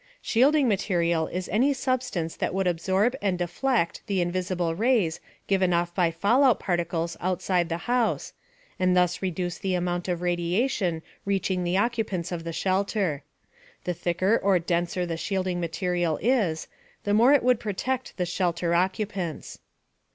[0.19, 5.93] Shielding material is any substance that would absorb and deflect the invisible rays given off
[5.93, 8.33] by fallout particles outside the house,
[8.79, 13.21] and thus reduce the amount of radiation reaching the occupants of the shelter.
[13.83, 16.67] The thicker or denser the shielding material is,
[17.03, 19.59] the more it would protect the shelter occupants.